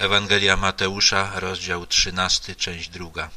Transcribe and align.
Ewangelia 0.00 0.56
Mateusza, 0.56 1.40
rozdział 1.40 1.86
13, 1.86 2.56
część 2.56 2.88
druga. 2.88 3.30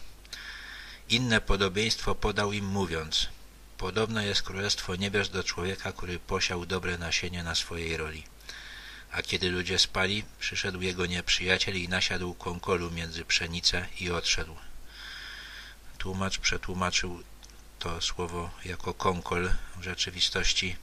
Inne 1.10 1.42
podobieństwo 1.42 2.16
podał 2.16 2.52
im 2.52 2.66
mówiąc 2.66 3.28
Podobne 3.78 4.26
jest 4.26 4.42
Królestwo 4.42 4.96
Niebios 4.96 5.30
do 5.30 5.44
człowieka, 5.44 5.92
który 5.92 6.20
posiał 6.20 6.66
dobre 6.66 6.98
nasienie 6.98 7.44
na 7.44 7.56
swojej 7.56 7.98
roli. 7.98 8.24
A 9.12 9.22
kiedy 9.22 9.50
ludzie 9.50 9.80
spali, 9.80 10.24
przyszedł 10.40 10.82
jego 10.82 11.06
nieprzyjaciel 11.06 11.76
i 11.78 11.90
nasiadł 11.90 12.34
konkolu 12.34 12.92
między 12.92 13.26
pszenicę 13.26 13.88
i 14.00 14.12
odszedł. 14.12 14.56
Tłumacz 15.98 16.38
przetłumaczył 16.38 17.24
to 17.80 18.02
słowo 18.02 18.50
jako 18.66 18.94
konkol. 18.94 19.52
W 19.76 19.84
rzeczywistości 19.84 20.76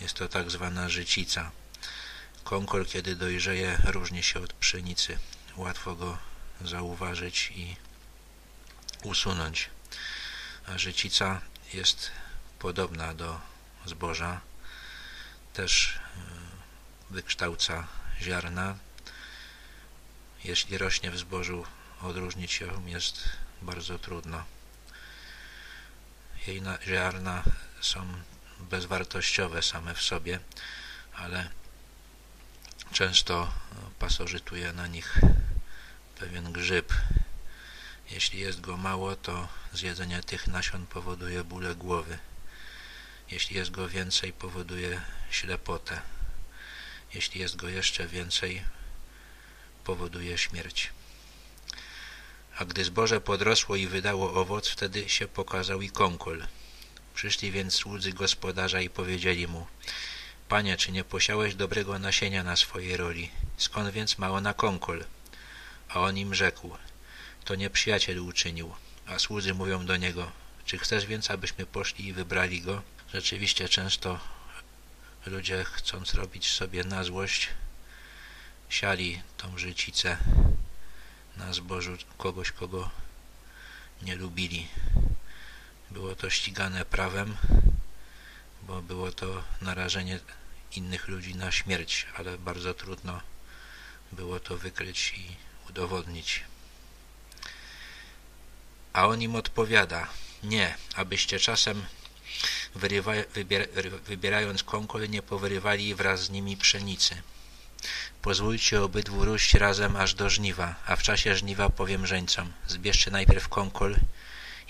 jest 0.00 0.14
to 0.14 0.28
tak 0.28 0.50
zwana 0.50 0.88
życica. 0.88 1.50
Konkol, 2.44 2.86
kiedy 2.86 3.16
dojrzeje, 3.16 3.78
różni 3.84 4.22
się 4.22 4.40
od 4.40 4.52
pszenicy. 4.52 5.18
Łatwo 5.56 5.94
go 5.94 6.18
zauważyć 6.60 7.52
i 7.56 7.76
usunąć. 9.02 9.70
A 10.66 10.78
życica 10.78 11.40
jest 11.74 12.10
podobna 12.58 13.14
do 13.14 13.40
zboża. 13.86 14.40
Też 15.52 15.94
e, 15.96 16.00
wykształca 17.10 17.86
ziarna. 18.20 18.76
Jeśli 20.44 20.78
rośnie 20.78 21.10
w 21.10 21.18
zbożu, 21.18 21.66
odróżnić 22.00 22.60
ją 22.60 22.86
jest 22.86 23.28
bardzo 23.62 23.98
trudno. 23.98 24.44
Jej 26.46 26.62
ziarna 26.86 27.42
są 27.80 28.06
bezwartościowe 28.60 29.62
same 29.62 29.94
w 29.94 30.02
sobie, 30.02 30.38
ale 31.14 31.59
Często 32.92 33.52
pasożytuje 33.98 34.72
na 34.72 34.86
nich 34.86 35.20
pewien 36.18 36.52
grzyb. 36.52 36.92
Jeśli 38.10 38.40
jest 38.40 38.60
go 38.60 38.76
mało, 38.76 39.16
to 39.16 39.48
zjedzenie 39.72 40.22
tych 40.22 40.46
nasion 40.46 40.86
powoduje 40.86 41.44
bóle 41.44 41.74
głowy. 41.74 42.18
Jeśli 43.30 43.56
jest 43.56 43.70
go 43.70 43.88
więcej, 43.88 44.32
powoduje 44.32 45.00
ślepotę. 45.30 46.00
Jeśli 47.14 47.40
jest 47.40 47.56
go 47.56 47.68
jeszcze 47.68 48.06
więcej, 48.06 48.62
powoduje 49.84 50.38
śmierć. 50.38 50.90
A 52.58 52.64
gdy 52.64 52.84
zboże 52.84 53.20
podrosło 53.20 53.76
i 53.76 53.86
wydało 53.86 54.34
owoc, 54.34 54.68
wtedy 54.68 55.08
się 55.08 55.28
pokazał 55.28 55.82
i 55.82 55.90
konkol. 55.90 56.46
Przyszli 57.14 57.50
więc 57.50 57.74
słudzy 57.74 58.12
gospodarza 58.12 58.80
i 58.80 58.90
powiedzieli 58.90 59.46
mu– 59.46 59.66
Panie, 60.50 60.76
czy 60.76 60.92
nie 60.92 61.04
posiałeś 61.04 61.54
dobrego 61.54 61.98
nasienia 61.98 62.42
na 62.42 62.56
swojej 62.56 62.96
roli? 62.96 63.30
Skąd 63.56 63.90
więc 63.90 64.18
mało 64.18 64.40
na 64.40 64.54
konkol? 64.54 65.04
A 65.88 66.00
on 66.00 66.18
im 66.18 66.34
rzekł, 66.34 66.76
to 67.44 67.54
nieprzyjaciel 67.54 68.18
uczynił. 68.18 68.74
A 69.06 69.18
słudzy 69.18 69.54
mówią 69.54 69.86
do 69.86 69.96
niego, 69.96 70.32
czy 70.64 70.78
chcesz 70.78 71.06
więc, 71.06 71.30
abyśmy 71.30 71.66
poszli 71.66 72.06
i 72.06 72.12
wybrali 72.12 72.62
go? 72.62 72.82
Rzeczywiście 73.12 73.68
często 73.68 74.20
ludzie, 75.26 75.64
chcąc 75.64 76.14
robić 76.14 76.50
sobie 76.50 76.84
na 76.84 77.04
złość, 77.04 77.48
siali 78.68 79.22
tą 79.36 79.58
życicę 79.58 80.16
na 81.36 81.52
zbożu 81.52 81.96
kogoś, 82.18 82.52
kogo 82.52 82.90
nie 84.02 84.16
lubili. 84.16 84.68
Było 85.90 86.14
to 86.14 86.30
ścigane 86.30 86.84
prawem, 86.84 87.36
bo 88.62 88.82
było 88.82 89.12
to 89.12 89.42
narażenie 89.60 90.20
innych 90.76 91.08
ludzi 91.08 91.34
na 91.34 91.52
śmierć, 91.52 92.06
ale 92.16 92.38
bardzo 92.38 92.74
trudno 92.74 93.20
było 94.12 94.40
to 94.40 94.56
wykryć 94.56 95.14
i 95.16 95.36
udowodnić. 95.68 96.44
A 98.92 99.06
on 99.06 99.22
im 99.22 99.34
odpowiada, 99.36 100.08
nie, 100.42 100.74
abyście 100.94 101.38
czasem 101.38 101.84
wyrywa, 102.74 103.12
wybier, 103.34 103.68
wybierając 104.04 104.62
konkol 104.62 105.08
nie 105.08 105.22
powyrywali 105.22 105.94
wraz 105.94 106.20
z 106.20 106.30
nimi 106.30 106.56
pszenicy. 106.56 107.22
Pozwólcie 108.22 108.82
obydwu 108.82 109.24
róść 109.24 109.54
razem 109.54 109.96
aż 109.96 110.14
do 110.14 110.30
żniwa, 110.30 110.74
a 110.86 110.96
w 110.96 111.02
czasie 111.02 111.36
żniwa 111.36 111.68
powiem 111.70 112.06
żeńcom, 112.06 112.52
zbierzcie 112.66 113.10
najpierw 113.10 113.48
konkol 113.48 113.96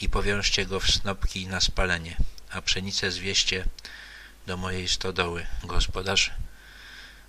i 0.00 0.08
powiążcie 0.08 0.66
go 0.66 0.80
w 0.80 0.90
snopki 0.90 1.46
na 1.46 1.60
spalenie, 1.60 2.16
a 2.50 2.62
pszenicę 2.62 3.10
zwieście 3.10 3.64
do 4.46 4.56
mojej 4.56 4.88
stodoły. 4.88 5.46
Gospodarz 5.64 6.30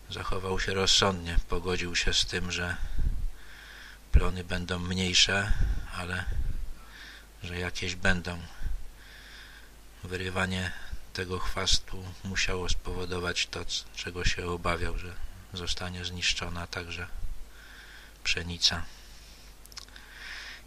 zachował 0.09 0.59
się 0.59 0.73
rozsądnie, 0.73 1.37
pogodził 1.49 1.95
się 1.95 2.13
z 2.13 2.25
tym, 2.25 2.51
że 2.51 2.77
plony 4.11 4.43
będą 4.43 4.79
mniejsze, 4.79 5.51
ale 5.93 6.25
że 7.43 7.59
jakieś 7.59 7.95
będą. 7.95 8.39
Wyrywanie 10.03 10.71
tego 11.13 11.39
chwastu 11.39 12.03
musiało 12.23 12.69
spowodować 12.69 13.47
to, 13.47 13.65
czego 13.95 14.25
się 14.25 14.47
obawiał, 14.47 14.97
że 14.97 15.13
zostanie 15.53 16.05
zniszczona 16.05 16.67
także 16.67 17.07
pszenica. 18.23 18.83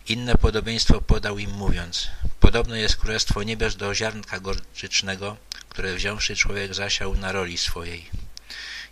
Inne 0.09 0.35
podobieństwo 0.35 1.01
podał 1.01 1.39
im 1.39 1.51
mówiąc, 1.51 2.09
podobne 2.41 2.81
jest 2.81 2.97
Królestwo 2.97 3.43
Niebios 3.43 3.77
do 3.77 3.95
ziarnka 3.95 4.41
gorczycznego, 4.41 5.37
które 5.69 5.95
wziąwszy 5.95 6.37
człowiek 6.37 6.75
zasiał 6.75 7.17
na 7.17 7.33
roli 7.33 7.59
swojej. 7.59 8.11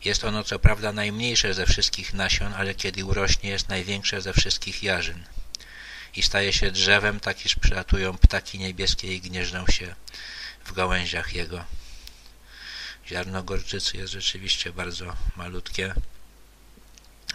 Jest 0.04 0.24
ono 0.24 0.44
co 0.44 0.58
prawda 0.58 0.92
najmniejsze 0.92 1.54
ze 1.54 1.66
wszystkich 1.66 2.14
nasion, 2.14 2.54
ale 2.54 2.74
kiedy 2.74 3.04
urośnie 3.04 3.50
jest 3.50 3.68
największe 3.68 4.22
ze 4.22 4.32
wszystkich 4.32 4.82
jarzyn. 4.82 5.24
I 6.16 6.22
staje 6.22 6.52
się 6.52 6.70
drzewem, 6.70 7.20
tak 7.20 7.46
iż 7.46 7.54
przylatują 7.54 8.18
ptaki 8.18 8.58
niebieskie 8.58 9.14
i 9.14 9.20
gnieżdżą 9.20 9.66
się 9.66 9.94
w 10.64 10.72
gałęziach 10.72 11.34
jego. 11.34 11.64
Ziarno 13.06 13.42
gorczycy 13.42 13.96
jest 13.96 14.12
rzeczywiście 14.12 14.72
bardzo 14.72 15.16
malutkie, 15.36 15.94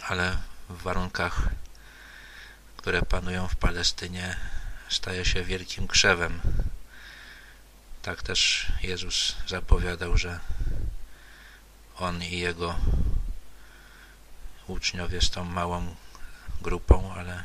ale 0.01 0.37
w 0.69 0.81
warunkach, 0.81 1.49
które 2.77 3.01
panują 3.01 3.47
w 3.47 3.55
Palestynie, 3.55 4.35
staje 4.89 5.25
się 5.25 5.43
wielkim 5.43 5.87
krzewem, 5.87 6.41
tak 8.01 8.23
też 8.23 8.71
Jezus 8.83 9.35
zapowiadał, 9.47 10.17
że 10.17 10.39
On 11.97 12.23
i 12.23 12.39
Jego 12.39 12.75
uczniowie 14.67 15.21
z 15.21 15.29
tą 15.29 15.43
małą 15.43 15.95
grupą, 16.61 17.13
ale 17.13 17.43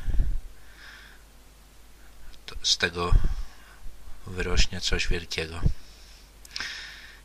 z 2.63 2.77
tego 2.77 3.11
wyrośnie 4.27 4.81
coś 4.81 5.07
wielkiego. 5.07 5.61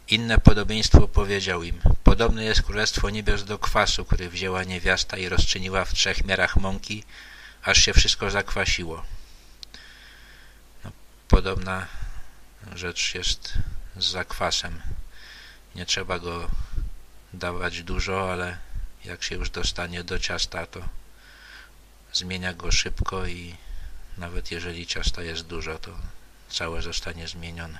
Inne 0.08 0.38
podobieństwo 0.38 1.08
powiedział 1.08 1.62
im. 1.62 1.80
Podobne 2.04 2.44
jest 2.44 2.62
Królestwo 2.62 3.10
Niebios 3.10 3.44
do 3.44 3.58
kwasu, 3.58 4.04
który 4.04 4.30
wzięła 4.30 4.64
niewiasta 4.64 5.16
i 5.16 5.28
rozczyniła 5.28 5.84
w 5.84 5.94
trzech 5.94 6.24
miarach 6.24 6.56
mąki, 6.56 7.04
aż 7.68 7.78
się 7.78 7.92
wszystko 7.92 8.30
zakwasiło. 8.30 9.04
No, 10.84 10.92
podobna 11.28 11.86
rzecz 12.74 13.14
jest 13.14 13.52
z 13.96 14.04
zakwasem. 14.06 14.82
Nie 15.74 15.86
trzeba 15.86 16.18
go 16.18 16.50
dawać 17.32 17.82
dużo, 17.82 18.32
ale 18.32 18.58
jak 19.04 19.22
się 19.22 19.34
już 19.34 19.50
dostanie 19.50 20.04
do 20.04 20.18
ciasta, 20.18 20.66
to 20.66 20.88
zmienia 22.12 22.54
go 22.54 22.72
szybko 22.72 23.26
i 23.26 23.56
nawet 24.18 24.50
jeżeli 24.50 24.86
ciasta 24.86 25.22
jest 25.22 25.42
dużo, 25.42 25.78
to 25.78 25.98
całe 26.50 26.82
zostanie 26.82 27.28
zmienione. 27.28 27.78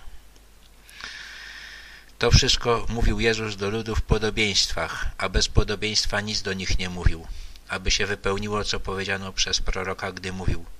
To 2.19 2.31
wszystko 2.31 2.87
mówił 2.89 3.21
Jezus 3.21 3.57
do 3.57 3.71
ludu 3.71 3.97
w 3.97 4.03
podobieństwach, 4.03 5.07
a 5.19 5.29
bez 5.29 5.49
podobieństwa 5.49 6.21
nic 6.21 6.43
do 6.43 6.53
nich 6.53 6.79
nie 6.79 6.89
mówił, 6.89 7.27
aby 7.69 7.91
się 7.91 8.07
wypełniło, 8.07 8.65
co 8.65 8.81
powiedziano 8.81 9.33
przez 9.33 9.61
proroka, 9.61 10.13
gdy 10.13 10.33
mówił– 10.33 10.65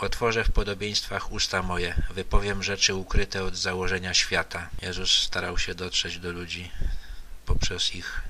Otworzę 0.00 0.44
w 0.44 0.52
podobieństwach 0.52 1.32
usta 1.32 1.62
moje, 1.62 2.02
wypowiem 2.10 2.62
rzeczy 2.62 2.94
ukryte 2.94 3.44
od 3.44 3.56
założenia 3.56 4.14
świata. 4.14 4.68
Jezus 4.82 5.10
starał 5.10 5.58
się 5.58 5.74
dotrzeć 5.74 6.18
do 6.18 6.32
ludzi 6.32 6.70
poprzez 7.46 7.94
ich 7.94 8.22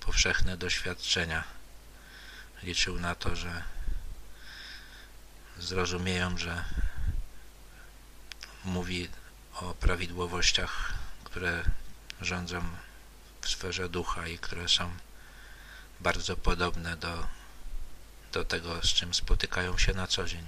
powszechne 0.00 0.56
doświadczenia. 0.56 1.44
Liczył 2.62 3.00
na 3.00 3.14
to, 3.14 3.36
że 3.36 3.62
zrozumieją, 5.58 6.38
że 6.38 6.64
mówi 8.64 9.08
o 9.54 9.74
prawidłowościach, 9.74 10.92
które 11.24 11.64
rządzą 12.20 12.62
w 13.40 13.48
sferze 13.48 13.88
ducha 13.88 14.28
i 14.28 14.38
które 14.38 14.68
są 14.68 14.90
bardzo 16.00 16.36
podobne 16.36 16.96
do 16.96 17.26
do 18.34 18.44
tego, 18.44 18.82
z 18.82 18.86
czym 18.86 19.14
spotykają 19.14 19.78
się 19.78 19.92
na 19.94 20.06
co 20.06 20.24
dzień. 20.24 20.44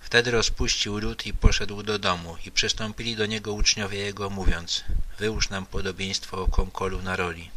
Wtedy 0.00 0.30
rozpuścił 0.30 0.98
lud 0.98 1.26
i 1.26 1.34
poszedł 1.34 1.82
do 1.82 1.98
domu 1.98 2.36
i 2.46 2.50
przystąpili 2.50 3.16
do 3.16 3.26
niego 3.26 3.52
uczniowie 3.52 3.98
jego, 3.98 4.30
mówiąc 4.30 4.84
Wyłóż 5.18 5.48
nam 5.48 5.66
podobieństwo 5.66 6.42
o 6.42 6.48
konkolu 6.48 7.02
na 7.02 7.16
roli. 7.16 7.50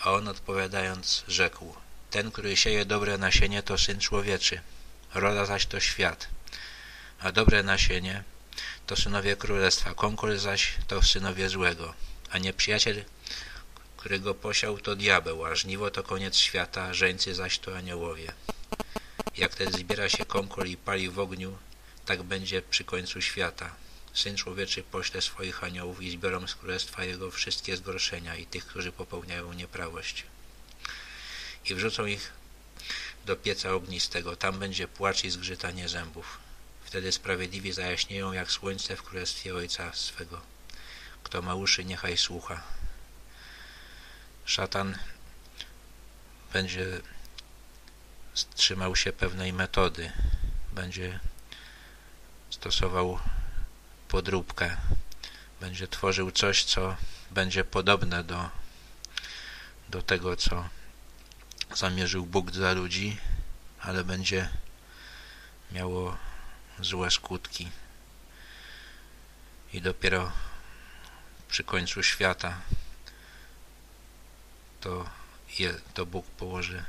A 0.00 0.12
on 0.12 0.28
odpowiadając 0.28 1.24
rzekł, 1.28 1.74
ten, 2.10 2.30
który 2.32 2.56
sieje 2.56 2.84
dobre 2.84 3.18
nasienie, 3.18 3.62
to 3.62 3.78
Syn 3.78 4.00
Człowieczy, 4.00 4.60
roda 5.14 5.46
zaś 5.46 5.66
to 5.66 5.80
świat, 5.80 6.28
a 7.20 7.32
dobre 7.32 7.62
nasienie 7.62 8.24
to 8.86 8.96
synowie 8.96 9.36
królestwa, 9.36 9.94
konkurs 9.94 10.42
zaś 10.42 10.74
to 10.86 11.02
synowie 11.02 11.48
złego, 11.48 11.94
a 12.30 12.38
nieprzyjaciel, 12.38 13.04
którego 14.04 14.34
posiał, 14.34 14.78
to 14.78 14.96
diabeł, 14.96 15.44
a 15.44 15.54
żniwo 15.54 15.90
to 15.90 16.02
koniec 16.02 16.36
świata, 16.36 16.94
żeńcy 16.94 17.34
zaś 17.34 17.58
to 17.58 17.76
aniołowie. 17.76 18.32
Jak 19.36 19.54
też 19.54 19.72
zbiera 19.72 20.08
się 20.08 20.24
konkol 20.24 20.66
i 20.66 20.76
pali 20.76 21.08
w 21.10 21.18
ogniu, 21.18 21.58
tak 22.06 22.22
będzie 22.22 22.62
przy 22.62 22.84
końcu 22.84 23.20
świata. 23.20 23.74
Syn 24.14 24.36
Człowieczy 24.36 24.82
pośle 24.82 25.22
swoich 25.22 25.64
aniołów 25.64 26.02
i 26.02 26.10
zbiorą 26.10 26.46
z 26.46 26.54
królestwa 26.54 27.04
Jego 27.04 27.30
wszystkie 27.30 27.76
zgorszenia 27.76 28.36
i 28.36 28.46
tych, 28.46 28.66
którzy 28.66 28.92
popełniają 28.92 29.52
nieprawość. 29.52 30.24
I 31.64 31.74
wrzucą 31.74 32.06
ich 32.06 32.32
do 33.26 33.36
pieca 33.36 33.72
ognistego, 33.72 34.36
tam 34.36 34.58
będzie 34.58 34.88
płacz 34.88 35.24
i 35.24 35.30
zgrzytanie 35.30 35.88
zębów. 35.88 36.38
Wtedy 36.84 37.12
sprawiedliwi 37.12 37.72
zajaśnieją 37.72 38.32
jak 38.32 38.50
słońce 38.50 38.96
w 38.96 39.02
królestwie 39.02 39.54
Ojca 39.54 39.92
swego. 39.92 40.40
Kto 41.22 41.42
ma 41.42 41.54
uszy, 41.54 41.84
niechaj 41.84 42.16
słucha. 42.16 42.83
Szatan 44.44 44.98
będzie 46.52 46.86
trzymał 48.54 48.96
się 48.96 49.12
pewnej 49.12 49.52
metody, 49.52 50.12
będzie 50.72 51.20
stosował 52.50 53.18
podróbkę, 54.08 54.76
będzie 55.60 55.88
tworzył 55.88 56.30
coś, 56.30 56.64
co 56.64 56.96
będzie 57.30 57.64
podobne 57.64 58.24
do, 58.24 58.50
do 59.88 60.02
tego, 60.02 60.36
co 60.36 60.68
zamierzył 61.74 62.26
Bóg 62.26 62.50
dla 62.50 62.72
ludzi, 62.72 63.16
ale 63.80 64.04
będzie 64.04 64.48
miało 65.72 66.16
złe 66.80 67.10
skutki. 67.10 67.70
I 69.72 69.80
dopiero 69.80 70.32
przy 71.48 71.64
końcu 71.64 72.02
świata 72.02 72.60
to, 74.84 75.08
je, 75.58 75.74
to 75.94 76.06
Bóg 76.06 76.26
położy 76.26 76.84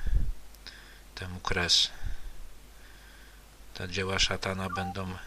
temu 1.15 1.39
kres. 1.39 1.89
Te 3.73 3.89
dzieła 3.89 4.19
szatana 4.19 4.69
będą 4.69 5.17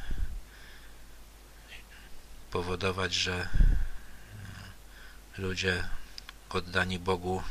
powodować, 2.51 3.15
że 3.15 3.49
ludzie 5.39 5.89
oddani 6.49 6.99
Bogu 6.99 7.43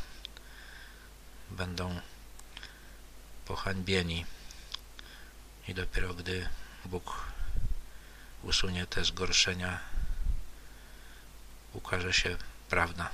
będą 1.50 2.02
pohańbieni 3.46 4.26
i 5.68 5.74
dopiero 5.74 6.14
gdy 6.14 6.50
Bóg 6.86 7.26
usunie 8.44 8.86
te 8.86 9.06
zgorszenia, 9.06 9.80
ukaże 11.74 12.14
się 12.14 12.38
prawda. 12.70 13.10